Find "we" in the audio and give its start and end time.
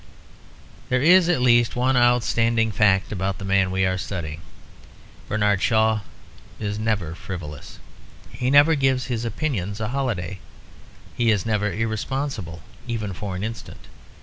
3.69-3.85